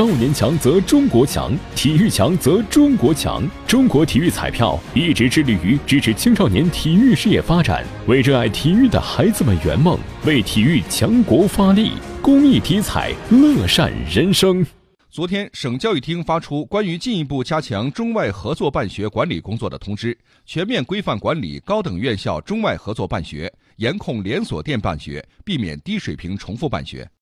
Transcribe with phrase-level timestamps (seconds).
[0.00, 11.92] 少年强则中国强体育强则中国强中国体育彩票一直致力于支持青少年体育事业发展为热爱体育的孩子们圆梦为体育强国发力
[12.22, 14.64] 公益体彩乐善人生
[15.10, 27.06] 昨天省教育厅发出关于进一步加强中外合作办学管理工作的通知全面规范管理高等院校中外合作办学严控连锁店办学避免低水平重复办学